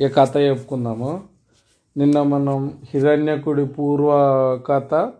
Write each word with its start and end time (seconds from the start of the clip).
ఇక 0.00 0.16
కథ 0.16 0.36
చెప్పుకుందాము. 0.36 1.22
నిన్న 1.96 2.22
మనం 2.22 2.78
హిరణ్యకుడి 2.94 3.64
పూర్వ 3.64 4.10
కథ 4.66 5.12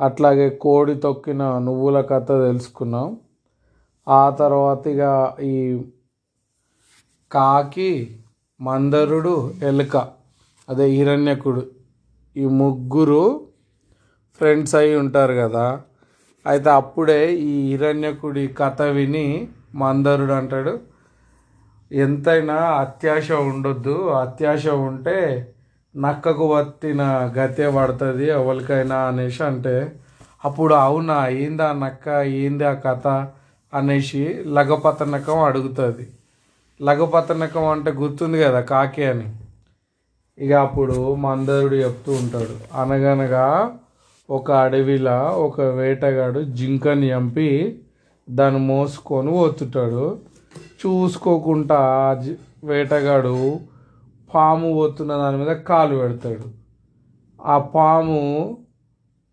అట్లాగే 0.00 0.50
కోడి 0.50 0.94
తొక్కిన 0.94 1.58
నువ్వుల 1.58 2.00
కథ 2.00 2.28
తెలుసుకున్నాం. 2.28 3.16
ఆ 4.08 4.30
తర్వాత 4.30 4.86
ఇక 4.86 5.34
ఈ 5.42 5.82
కాకి 7.32 8.20
మందరుడు 8.60 9.52
ఎలుక 9.62 9.96
అదే 10.68 10.86
హిరణ్యకుడు 10.86 11.66
ఈ 12.36 12.44
ముగ్గురు 12.44 13.50
ఫ్రెండ్స్ 14.38 14.74
అయి 14.74 14.96
ఉంటారు 14.96 15.34
కదా. 15.34 15.66
అయితే 16.46 16.70
అప్పుడే 16.70 17.34
ఈ 17.34 17.54
హిరణ్యకుడి 17.70 18.46
కథ 18.48 18.82
విని 18.82 19.48
మందరుడు 19.74 20.32
అంటాడు 20.32 20.93
ఎంతైనా 21.94 22.54
అత్యాశ 22.54 23.32
ఉండొద్దు. 23.32 24.08
అత్యాశ 24.08 24.66
ఉంటే 24.68 25.48
నక్కకు 25.96 26.46
వత్తిన 26.54 27.02
గతే 27.38 27.70
పడుతుంది 27.70 28.26
ఎవరికైనా 28.26 28.96
అనేసి 28.96 29.42
అంటే 29.44 29.92
అప్పుడు 30.44 30.74
అవునా 30.74 31.28
ఏందా 31.28 31.72
నక్క 31.72 32.08
ఏంది 32.08 32.64
ఆ 32.64 32.72
కథ 32.72 33.06
అనేసి 33.74 34.44
లగపతనకం 34.46 35.42
అడుగుతుంది. 35.42 36.06
లగపతనకం 36.82 37.68
అంటే 37.68 37.90
గుర్తుంది 37.90 38.38
కదా 38.42 38.60
కాకి 38.60 39.04
అని. 39.04 39.28
ఇక 40.38 40.52
అప్పుడు 40.52 41.14
మందరుడు 41.14 41.74
చెప్తూ 41.74 42.12
ఉంటాడు. 42.12 42.76
అనగనగా 42.80 43.70
ఒక 44.30 44.50
అడవిలో 44.50 45.18
ఒక 45.20 45.60
వేటగాడు 45.60 46.40
జింకని 46.40 47.08
చంపి 47.10 47.80
దాన్ని 48.30 48.60
మోసుకొని 48.60 49.30
పోతుంటాడు. 49.30 50.18
చూసుకోకుండా 50.54 51.80
వేటగాడు 52.64 53.60
పాము 54.34 54.72
పోతున్న 54.72 55.16
దాని 55.16 55.36
మీద 55.36 55.56
కాలు 55.56 55.96
పెడతాడు. 55.96 56.46
ఆ 57.46 57.58
పాము 57.58 58.20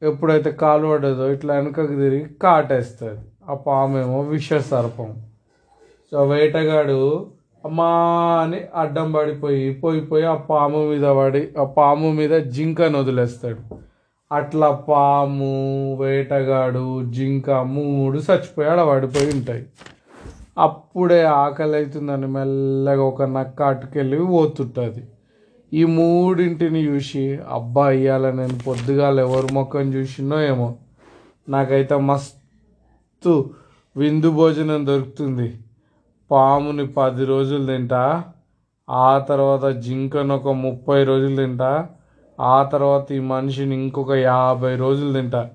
ఎప్పుడైతే 0.04 0.52
కాలు 0.52 0.88
పడేదో 0.88 1.30
ఇట్లా 1.30 1.56
వెనుకకు 1.56 1.96
తిరిగి 1.96 2.26
కాటేస్తుంది 2.42 3.22
ఆ 3.50 3.54
పాము 3.54 3.98
ఏమో 3.98 4.22
విష 4.22 4.54
సర్పం 4.54 5.16
సో 6.12 6.24
వేటగాడు 6.24 7.28
అమ్మా 7.66 7.90
అని 8.44 8.62
అడ్డం 8.76 9.12
పడిపోయి 9.12 9.74
పోయి 9.74 10.02
పోయి 10.02 10.24
ఆ 10.24 10.36
పాము 10.36 10.78
మీద 10.78 11.04
పడి 11.04 11.50
ఆ 11.60 11.64
పాము 11.64 12.12
మీద 12.12 12.32
జింకను 12.32 13.00
వదిలేస్తాడు. 13.00 13.76
అట్లా 14.32 14.72
పాము 14.72 15.52
వేటగాడు 15.96 17.04
జింక 17.06 17.50
మూడు 17.50 18.18
చచ్చిపోయి 18.18 18.88
పడిపోయి 18.88 19.32
ఉంటాయి. 19.32 19.66
అప్పుడే 20.58 21.24
ఆకలి 21.24 21.76
అవుతుందని 21.78 22.28
మెల్లగా 22.28 23.04
ఒక 23.04 23.22
నక్క 23.22 23.62
అటుకెళ్ళి 23.62 24.26
పోతుంటుంది. 24.26 25.08
ఈ 25.74 25.86
మూడింటిని 25.86 26.80
చూసి 26.80 27.40
అబ్బా 27.50 27.92
ఇయ్యాల 27.92 28.32
నేను 28.32 28.60
పొద్దుగాల 28.68 29.20
ఎవరి 29.20 29.54
మొక్కని 29.54 29.96
చూసినో 29.96 30.42
ఏమో. 30.42 30.78
నాకైతే 31.50 31.96
మస్తు 31.96 33.50
విందు 33.98 34.32
భోజనం 34.32 34.86
దొరుకుతుంది. 34.86 35.58
పాముని 36.32 36.88
పది 36.88 37.26
రోజులు 37.26 37.66
తింటా 37.66 38.24
ఆ 38.90 39.20
తర్వాత 39.20 39.66
జింకను 39.66 40.36
ఒక 40.36 40.48
ముప్పై 40.48 41.04
రోజులు 41.04 41.36
తింటా 41.36 41.90
ఆ 42.40 42.64
తర్వాత 42.64 43.12
ఈ 43.12 43.20
మనిషిని 43.20 43.76
ఇంకొక 43.76 44.12
యాభై 44.12 44.76
రోజులు 44.76 45.14
తింటా. 45.14 45.50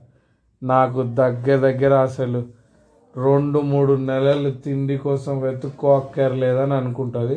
నాకు 0.62 1.02
దగ్గర 1.02 1.56
దగ్గర 1.56 1.94
అసలు 1.94 2.44
రెండు 3.16 3.58
మూడు 3.58 3.92
నెలలు 3.92 4.50
తిండి 4.50 4.98
కోసం 4.98 5.40
వెతుక్కోక్కర్లేదని 5.40 6.72
అనుకుంటుంది. 6.72 7.36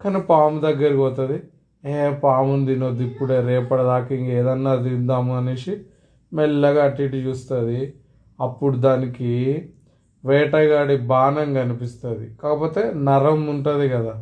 కానీ 0.00 0.20
పాము 0.20 0.60
దగ్గరికి 0.60 0.96
పోతుంది. 0.96 1.38
ఏ 1.84 2.14
పాముని 2.24 2.66
తినొద్దు 2.66 3.02
ఇప్పుడే 3.02 3.40
రేపటిదాకా 3.40 4.14
ఇంక 4.14 4.30
ఏదన్నా 4.40 4.74
తిందాము 4.76 5.36
అనేసి 5.36 5.76
మెల్లగా 6.32 6.84
అటు 6.84 7.02
ఇటు 7.02 7.16
చూస్తుంది. 7.16 7.94
అప్పుడు 8.40 8.76
దానికి 8.76 9.32
వేటగాడి 10.24 10.96
బాణం 10.96 11.54
కనిపిస్తుంది. 11.54 12.26
కాకపోతే 12.42 12.92
నరం 12.94 13.48
ఉంటుంది 13.48 13.88
కదా 13.88 14.14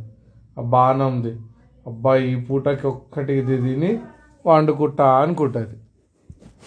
ఆ 0.59 0.63
బాణంది. 0.63 1.33
అబ్బాయి 1.87 2.33
ఈ 2.33 2.41
పూటకి 2.45 2.87
ఒక్కటి 2.87 3.33
ఇది 3.33 3.57
తిని 3.63 4.01
వండుకుంటా 4.47 5.07
అనుకుంటుంది. 5.07 5.77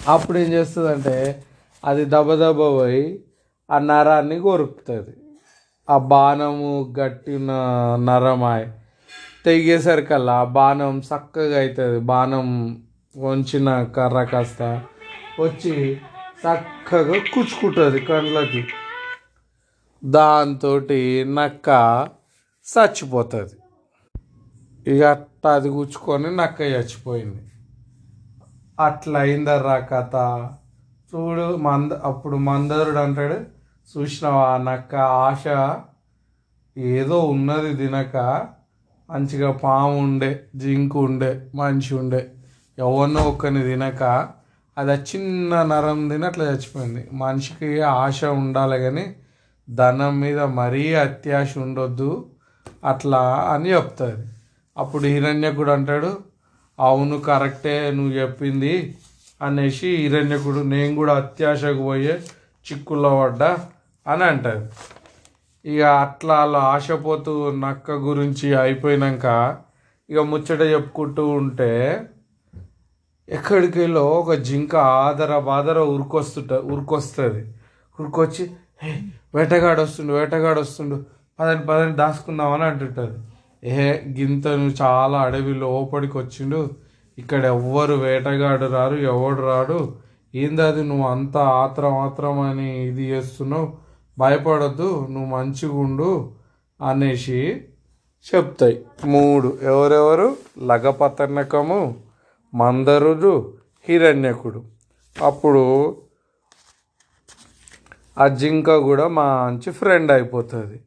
అప్పుడు 0.08 0.38
ఏం 0.38 0.50
చేస్తుందంటే 0.54 1.44
అది 1.86 2.06
దబదబ 2.06 2.58
పోయి 2.58 3.20
ఆ 3.72 3.80
నరాన్ని 3.80 4.40
కొరుకుతుంది. 4.40 5.18
ఆ 5.90 5.98
బాణము 5.98 6.96
గట్టిన 7.00 7.52
నరమాయ 8.00 8.66
తెగేసరికల్లా 9.46 10.34
ఆ 10.34 10.44
బాణం 10.44 11.00
చక్కగా 11.00 11.60
అవుతుంది 11.60 12.00
బాణం 12.00 12.48
వంచిన 13.18 13.84
కర్ర 13.84 14.24
కాస్త 14.24 14.82
వచ్చి 15.40 15.96
చక్కగా 16.42 17.14
కుచ్చుకుంటుంది 17.14 18.00
కండ్లకి. 18.00 18.68
దాంతో 20.06 20.80
నక్క 21.24 21.70
చచ్చిపోతుంది. 22.66 23.54
ఇక 24.92 25.04
అట్ట 25.04 25.48
అది 25.48 25.70
గుచ్చుకొని 25.70 26.36
నక్క 26.36 26.62
చచ్చిపోయింది. 26.62 27.42
అట్లా 28.80 29.20
అయిందర్రా 29.20 29.80
కథ. 29.80 30.16
చూడు 31.16 31.56
మంద 31.56 31.92
అప్పుడు 31.92 32.38
మందరుడు 32.38 32.98
అంటాడు 32.98 33.61
చూసినావా? 33.92 34.50
నక్క 34.58 34.94
ఆశ 35.22 35.46
ఏదో 36.76 37.18
ఉన్నది 37.32 37.72
తినక 37.78 38.16
మంచిగా 39.10 39.50
పాము 39.64 39.96
ఉండే 40.00 40.30
జింకు 40.56 41.00
ఉండే 41.00 41.32
మనిషి 41.56 41.92
ఉండే 41.94 42.22
ఎవరినో 42.78 43.22
ఒక్కని 43.24 43.62
తినక 43.64 44.04
అది 44.78 44.96
చిన్న 45.10 45.64
నరం 45.64 46.10
తిని 46.10 46.26
అట్లా 46.26 46.46
చచ్చిపోయింది. 46.46 47.02
మనిషికి 47.14 47.70
ఆశ 47.96 48.20
ఉండాలి 48.36 48.78
కానీ 48.80 49.06
ధనం 49.68 50.14
మీద 50.22 50.40
మరీ 50.60 50.86
అత్యాశ 51.02 51.52
ఉండొద్దు 51.58 52.12
అట్లా 52.84 53.22
అని 53.50 53.70
చెప్తుంది 53.70 54.24
అప్పుడు 54.78 55.06
హిరణ్యకుడు 55.08 55.72
అంటాడు 55.72 56.12
అవును 56.80 57.18
కరెక్టే 57.20 57.76
నువ్వు 57.92 58.14
చెప్పింది 58.14 58.74
అనేసి 59.42 59.90
హిరణ్యకుడు 59.98 60.62
నేను 60.74 60.94
కూడా 60.96 61.14
అత్యాశకు 61.14 61.84
పోయే 61.84 62.16
చిక్కుల్లో 62.66 63.12
పడ్డా 63.22 63.52
అని 64.06 64.24
అంటారు. 64.24 64.64
ఇక 65.66 65.82
అట్లా 66.06 66.36
అలా 66.44 66.60
ఆశపోతూ 66.76 67.34
నక్క 67.64 67.92
గురించి 68.08 68.48
అయిపోయినాక 68.56 69.26
ఇక 70.10 70.20
ముచ్చట 70.32 70.62
చెప్పుకుంటూ 70.74 71.24
ఉంటే 71.42 71.72
ఎక్కడికి 73.30 73.78
వెళ్ళో 73.80 74.06
ఒక 74.22 74.34
జింక 74.48 74.74
ఆదర 74.76 75.40
బాదర 75.50 75.80
ఉరికొస్తుంట 75.96 76.54
ఉరికొస్తుంది. 76.74 77.42
ఉరికొచ్చి 78.00 78.44
వేటగాడు 79.36 79.82
వస్తుండు 79.82 80.12
వేటగాడు 80.14 80.60
వస్తుండు 80.60 80.98
పదని 81.40 81.64
పదని 81.66 81.94
దాచుకుందామని 82.02 82.64
అంటుంటుంది. 82.64 83.18
ఏ 83.64 83.84
గింత 84.18 84.46
నువ్వు 84.60 84.76
చాలా 84.82 85.18
అడవి 85.28 85.54
లోపలికి 85.66 86.18
వచ్చిండు 86.18 86.60
ఇక్కడ 87.18 87.42
ఎవ్వరు 87.56 87.96
వేటగాడు 88.06 88.66
రారు 88.76 88.98
ఎవడు 89.12 89.42
రాడు 89.50 89.80
ఏందది 90.34 90.84
నువ్వు 90.84 91.08
అంత 91.08 91.38
ఆత్రం 91.64 91.94
ఆత్రం 92.06 92.40
అని 92.50 92.68
ఇది 92.90 93.06
చేస్తున్నావు? 93.14 93.68
భయపడొద్దు 94.18 95.08
నువ్వు 95.12 95.30
మంచిగా 95.30 95.74
ఉండు 95.74 96.32
అనేసి 96.82 97.64
చెప్తాయి. 98.36 98.86
మూడు. 99.06 99.58
ఎవరెవరు? 99.62 100.38
లగపతనకము 100.66 101.96
మందరుడు 102.54 103.54
హిరణ్యకుడు. 103.90 104.64
అప్పుడు 105.24 105.98
ఆ 108.18 108.28
జింక 108.28 108.76
కూడా 108.76 109.08
మంచి 109.08 109.72
ఫ్రెండ్ 109.72 110.12
అయిపోతుంది. 110.12 110.82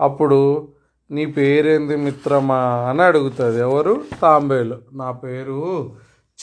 అప్పుడు 0.00 0.68
నీ 1.10 1.26
పేరేంది 1.26 1.96
మిత్రమా 1.96 2.58
అని 2.90 3.02
అడుగుతుంది. 3.02 3.60
ఎవరు? 3.60 4.04
తాంబేలు. 4.22 4.78
నా 4.92 5.10
పేరు 5.12 5.92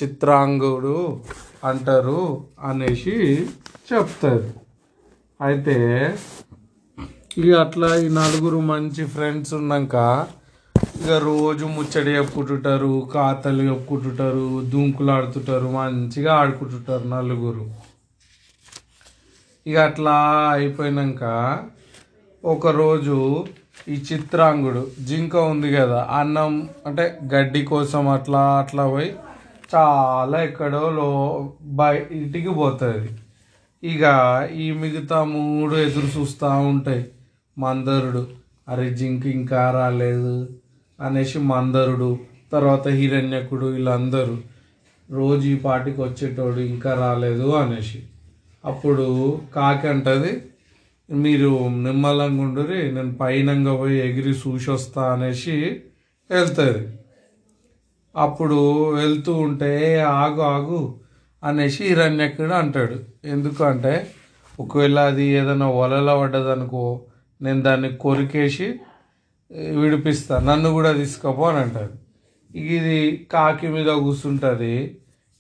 చిత్రాంగుడు 0.04 1.20
అంటారు 1.64 2.48
అనేసి 2.60 3.48
చెప్తుంది. 3.94 4.54
అయితే 5.40 5.76
ఇక 7.38 7.50
అట్లా 7.64 7.90
ఈ 8.04 8.06
నలుగురు 8.14 8.60
మంచి 8.70 9.04
ఫ్రెండ్స్ 9.06 9.52
ఉన్నాక 9.58 9.96
ఇక 11.00 11.18
రోజు 11.24 11.66
ముచ్చడి 11.74 12.12
చెప్పుకుంటుంటారు 12.16 12.94
కాతలు 13.12 13.64
చెప్పుకుంటుంటారు 13.70 14.46
దుంకులాడుతుంటారు 14.72 15.68
మంచిగా 15.76 16.32
ఆడుకుంటుంటారు 16.42 17.06
నలుగురు. 17.08 17.66
ఇక 19.66 19.78
అట్లా 19.90 20.16
అయిపోయినాక 20.56 21.24
ఒకరోజు 22.44 23.18
ఈ 23.88 23.98
చిత్రాంగుడు 24.10 24.84
జింక 25.10 25.36
ఉంది 25.52 25.72
కదా 25.76 26.02
అన్నం 26.20 26.54
అంటే 26.88 27.06
గడ్డి 27.34 27.64
కోసం 27.66 28.04
అట్లా 28.16 28.44
అట్లా 28.64 28.86
పోయి 28.88 29.12
చాలా 29.76 30.38
ఎక్కడో 30.50 30.84
లో 31.00 31.10
ఇంటికి 32.20 32.52
పోతుంది. 32.62 33.10
ఇక 33.84 34.04
ఈ 34.56 34.72
మిగతా 34.72 35.24
మూడు 35.24 35.76
ఎదురు 35.76 36.20
చూస్తూ 36.20 36.48
ఉంటాయి. 36.48 37.06
మందరుడు. 37.58 38.28
అరే 38.70 38.90
జింక 38.90 39.26
ఇంకా 39.26 39.72
రాలేదు 39.72 40.50
అనేసి 41.00 41.40
మందరుడు 41.40 42.20
తర్వాత 42.52 42.88
హిరణ్యకుడు 42.88 43.66
వీళ్ళందరూ 43.66 44.38
రోజు 45.12 45.48
ఈ 45.48 45.56
పాటికి 45.56 46.02
వచ్చేటోడు 46.02 46.60
ఇంకా 46.60 46.94
రాలేదు 46.94 47.56
అనేసి. 47.56 48.04
అప్పుడు 48.66 49.42
కాకి 49.56 49.88
అంటది 49.88 50.42
మీరు 51.12 51.68
నిమ్మలంగా 51.68 52.42
ఉండురి 52.42 52.92
నేను 52.92 53.14
పైనంగా 53.14 53.76
పోయి 53.76 54.00
ఎగిరి 54.00 54.30
చూసొస్తా 54.30 55.14
అనేసి 55.14 55.82
వెళ్తుంది. 56.32 56.98
అప్పుడు 58.16 58.92
వెళ్తూ 58.94 59.34
ఉంటే 59.34 60.00
ఆగు 60.00 60.42
ఆగు 60.42 61.07
అనేసి 61.44 61.84
హిరణ్యకుడు 61.88 62.54
అంటాడు. 62.54 62.98
ఎందుకంటే 63.26 63.94
ఒకవేళ 64.60 65.00
అది 65.00 65.24
ఏదైనా 65.24 65.68
వలలో 65.70 66.20
పడ్డదనుకో 66.20 67.02
నేను 67.42 67.62
దాన్ని 67.62 67.90
కొరికేసి 67.96 68.68
విడిపిస్తా. 69.82 70.40
నన్ను 70.40 70.70
కూడా 70.70 70.92
తీసుకపో 70.92 71.44
అని 71.50 71.58
అంటాడు. 71.58 71.96
ఇది 72.56 73.28
కాకి 73.32 73.68
మీద 73.68 73.90
కూర్చుంటుంది 74.06 74.76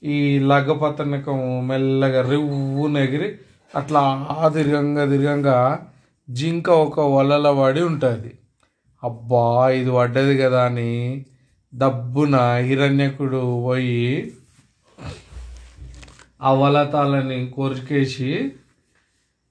ఈ 0.04 0.40
లగ్గపతనకం 0.40 1.68
మెల్లగా 1.68 2.22
రివ్వున 2.30 2.98
ఎగిరి 2.98 3.30
అట్లా 3.76 4.02
ఆ 4.40 4.48
దీర్ఘంగా 4.48 5.06
దీర్ఘంగా 5.06 5.80
జింక 6.30 6.70
ఒక 6.70 7.00
వలల 7.00 7.48
పడి 7.62 7.82
ఉంటుంది. 7.82 8.32
అబ్బా 9.04 9.70
ఇది 9.70 9.92
పడ్డది 9.92 10.38
కదా 10.38 10.66
అని 10.66 10.92
దబ్బున 11.74 12.36
హిరణ్యకుడు 12.68 13.42
పోయి 13.66 14.34
ఆ 16.42 16.52
వలతాలని 16.54 17.50
కొరికేసి 17.50 18.52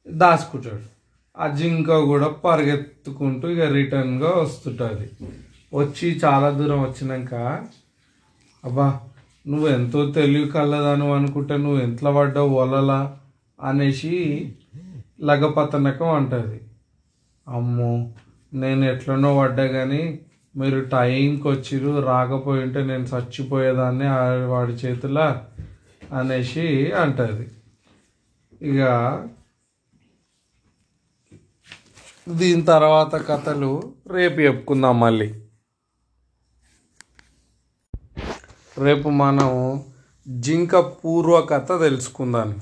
దాచుకుంటాడు. 0.06 0.84
ఆ 1.38 1.46
జింక 1.54 1.96
కూడా 2.10 2.28
పరిగెత్తుకుంటూ 2.28 3.48
ఇక 3.48 3.60
రిటర్న్గా 3.60 4.30
వస్తుంటుంది. 4.34 5.06
వచ్చి 5.74 6.08
చాలా 6.24 6.50
దూరం 6.50 6.80
వచ్చినాక 6.82 7.34
అబ్బా 8.64 9.00
నువ్వు 9.46 9.68
ఎంతో 9.68 10.10
తెలివి 10.10 10.48
కలదాను 10.50 11.14
అనుకుంటే 11.14 11.56
నువ్వు 11.56 11.80
ఎంతలో 11.80 12.12
పడ్డావు 12.12 12.54
వలలా 12.58 13.00
అనేసి 13.60 14.14
లగపతనకం 15.20 16.10
అంటుంది. 16.14 16.60
అమ్మో 17.48 17.90
నేను 18.54 18.84
ఎట్లనో 18.84 19.38
పడ్డా 19.38 19.66
కానీ 19.66 20.18
మీరు 20.56 20.80
టైంకి 20.80 21.48
వచ్చిరు 21.48 22.00
రాకపోయి 22.00 22.62
ఉంటే 22.62 22.84
నేను 22.84 23.02
చచ్చిపోయేదాన్ని 23.02 24.08
వాడి 24.46 24.72
చేతిలో 24.72 25.26
అనేసి 26.12 26.92
అంటుంది. 26.92 27.50
ఇక 28.62 28.82
దీని 32.28 32.62
తర్వాత 32.62 33.26
కథలు 33.26 33.94
రేపు 34.10 34.40
చెప్పుకుందాం 34.40 35.00
మళ్ళీ. 35.00 35.34
రేపు 38.78 39.08
మనం 39.08 39.84
జింక 40.28 40.76
పూర్వ 40.76 41.40
కథ 41.40 41.72
తెలుసుకుందాం. 41.80 42.60